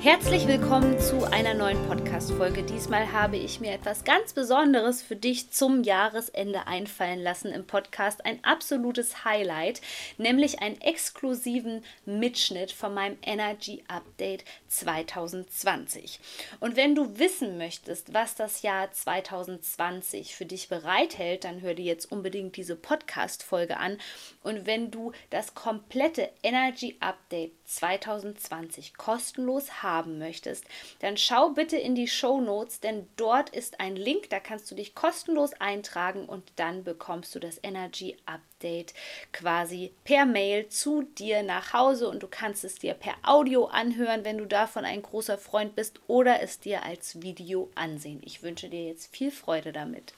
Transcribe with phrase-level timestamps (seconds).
[0.00, 2.62] Herzlich willkommen zu einer neuen Podcast-Folge.
[2.62, 8.24] Diesmal habe ich mir etwas ganz Besonderes für dich zum Jahresende einfallen lassen im Podcast.
[8.24, 9.80] Ein absolutes Highlight,
[10.16, 16.20] nämlich einen exklusiven Mitschnitt von meinem Energy Update 2020.
[16.60, 21.84] Und wenn du wissen möchtest, was das Jahr 2020 für dich bereithält, dann hör dir
[21.84, 23.98] jetzt unbedingt diese Podcast-Folge an.
[24.44, 30.64] Und wenn du das komplette Energy Update 2020 kostenlos haben möchtest,
[31.00, 34.74] dann schau bitte in die Show Notes, denn dort ist ein Link, da kannst du
[34.74, 38.94] dich kostenlos eintragen und dann bekommst du das Energy Update
[39.32, 44.24] quasi per Mail zu dir nach Hause und du kannst es dir per Audio anhören,
[44.24, 48.20] wenn du davon ein großer Freund bist oder es dir als Video ansehen.
[48.24, 50.12] Ich wünsche dir jetzt viel Freude damit.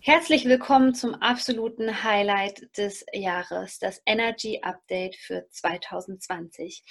[0.00, 6.84] Herzlich willkommen zum absoluten Highlight des Jahres, das Energy Update für 2020.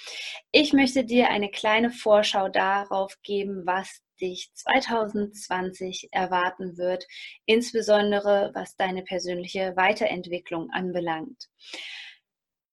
[0.52, 7.06] Ich möchte dir eine kleine Vorschau darauf geben, was dich 2020 erwarten wird,
[7.46, 11.48] insbesondere was deine persönliche Weiterentwicklung anbelangt.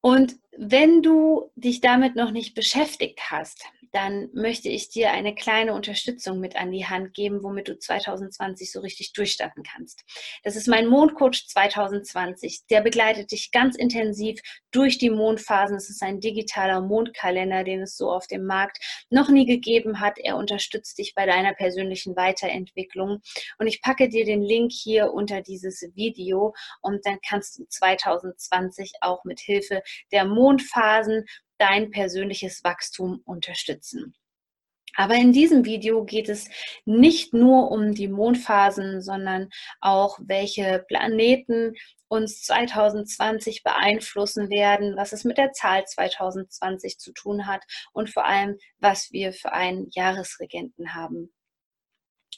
[0.02, 5.74] Und wenn du dich damit noch nicht beschäftigt hast, dann möchte ich dir eine kleine
[5.74, 10.04] Unterstützung mit an die Hand geben, womit du 2020 so richtig durchstarten kannst.
[10.44, 12.64] Das ist mein Mondcoach 2020.
[12.72, 14.40] Der begleitet dich ganz intensiv
[14.72, 15.78] durch die Mondphasen.
[15.78, 18.80] Es ist ein digitaler Mondkalender, den es so auf dem Markt
[19.12, 20.18] noch nie gegeben hat.
[20.18, 23.20] Er unterstützt dich bei deiner persönlichen Weiterentwicklung.
[23.60, 28.94] Und ich packe dir den Link hier unter dieses Video und dann kannst du 2020
[29.02, 31.24] auch mit Hilfe der Mondphasen
[31.58, 34.14] dein persönliches Wachstum unterstützen.
[34.96, 36.50] Aber in diesem Video geht es
[36.84, 39.50] nicht nur um die Mondphasen, sondern
[39.80, 41.76] auch, welche Planeten
[42.10, 48.26] uns 2020 beeinflussen werden, was es mit der Zahl 2020 zu tun hat und vor
[48.26, 51.34] allem, was wir für einen Jahresregenten haben.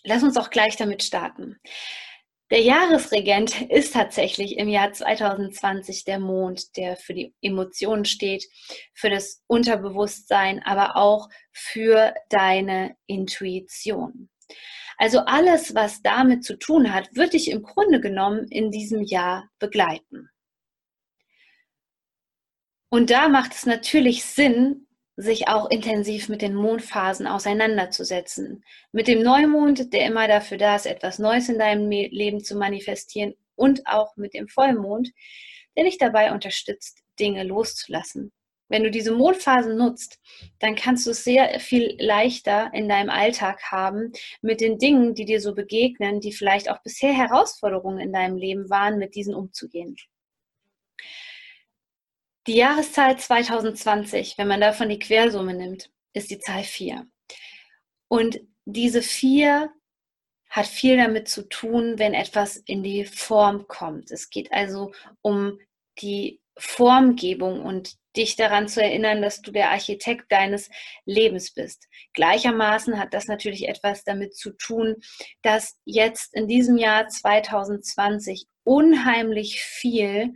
[0.03, 1.57] Lass uns auch gleich damit starten.
[2.51, 8.45] Der Jahresregent ist tatsächlich im Jahr 2020 der Mond, der für die Emotionen steht,
[8.93, 14.29] für das Unterbewusstsein, aber auch für deine Intuition.
[14.97, 19.49] Also alles, was damit zu tun hat, wird dich im Grunde genommen in diesem Jahr
[19.57, 20.29] begleiten.
[22.89, 24.84] Und da macht es natürlich Sinn,
[25.17, 28.63] sich auch intensiv mit den Mondphasen auseinanderzusetzen.
[28.91, 33.33] Mit dem Neumond, der immer dafür da ist, etwas Neues in deinem Leben zu manifestieren
[33.55, 35.11] und auch mit dem Vollmond,
[35.77, 38.31] der dich dabei unterstützt, Dinge loszulassen.
[38.67, 40.19] Wenn du diese Mondphasen nutzt,
[40.59, 44.11] dann kannst du es sehr viel leichter in deinem Alltag haben,
[44.41, 48.69] mit den Dingen, die dir so begegnen, die vielleicht auch bisher Herausforderungen in deinem Leben
[48.71, 49.95] waren, mit diesen umzugehen.
[52.47, 57.07] Die Jahreszahl 2020, wenn man davon die Quersumme nimmt, ist die Zahl 4.
[58.07, 59.71] Und diese 4
[60.49, 64.11] hat viel damit zu tun, wenn etwas in die Form kommt.
[64.11, 65.59] Es geht also um
[65.99, 70.69] die Formgebung und dich daran zu erinnern, dass du der Architekt deines
[71.05, 71.87] Lebens bist.
[72.13, 74.95] Gleichermaßen hat das natürlich etwas damit zu tun,
[75.41, 80.35] dass jetzt in diesem Jahr 2020 unheimlich viel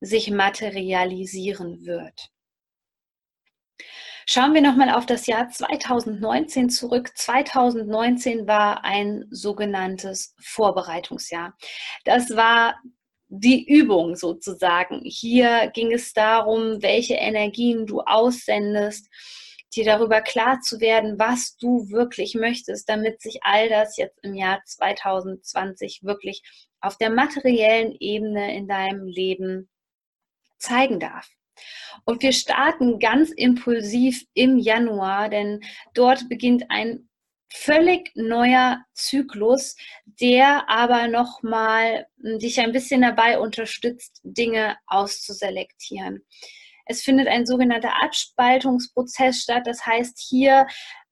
[0.00, 2.30] sich materialisieren wird.
[4.28, 7.16] Schauen wir nochmal auf das Jahr 2019 zurück.
[7.16, 11.56] 2019 war ein sogenanntes Vorbereitungsjahr.
[12.04, 12.74] Das war
[13.28, 15.00] die Übung sozusagen.
[15.04, 19.08] Hier ging es darum, welche Energien du aussendest,
[19.76, 24.34] dir darüber klar zu werden, was du wirklich möchtest, damit sich all das jetzt im
[24.34, 26.42] Jahr 2020 wirklich
[26.80, 29.68] auf der materiellen Ebene in deinem Leben
[30.58, 31.28] zeigen darf.
[32.04, 35.60] Und wir starten ganz impulsiv im Januar, denn
[35.94, 37.08] dort beginnt ein
[37.52, 46.24] völlig neuer Zyklus, der aber nochmal dich ein bisschen dabei unterstützt, Dinge auszuselektieren.
[46.86, 49.66] Es findet ein sogenannter Abspaltungsprozess statt.
[49.66, 50.66] Das heißt, hier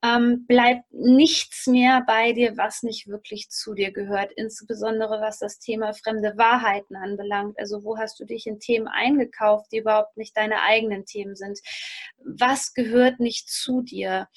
[0.05, 5.59] ähm, bleibt nichts mehr bei dir, was nicht wirklich zu dir gehört, insbesondere was das
[5.59, 7.59] Thema fremde Wahrheiten anbelangt.
[7.59, 11.59] Also wo hast du dich in Themen eingekauft, die überhaupt nicht deine eigenen Themen sind?
[12.19, 14.29] Was gehört nicht zu dir?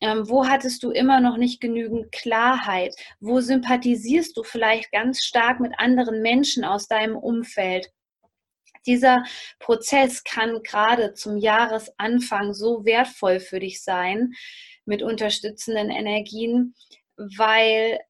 [0.00, 2.94] Ähm, wo hattest du immer noch nicht genügend Klarheit?
[3.20, 7.90] Wo sympathisierst du vielleicht ganz stark mit anderen Menschen aus deinem Umfeld?
[8.86, 9.24] Dieser
[9.58, 14.32] Prozess kann gerade zum Jahresanfang so wertvoll für dich sein
[14.84, 16.74] mit unterstützenden Energien,
[17.16, 18.00] weil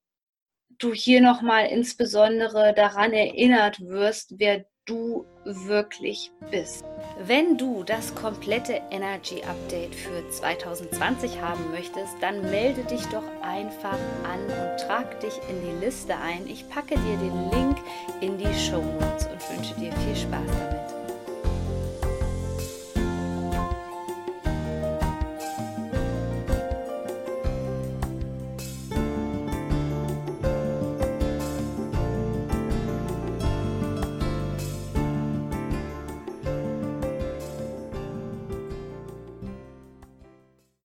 [0.78, 6.84] du hier nochmal insbesondere daran erinnert wirst, wer du wirklich bist.
[7.18, 13.98] Wenn du das komplette Energy Update für 2020 haben möchtest, dann melde dich doch einfach
[14.24, 16.46] an und trag dich in die Liste ein.
[16.48, 17.78] Ich packe dir den Link
[18.20, 18.82] in die Show
[19.90, 20.83] Notes und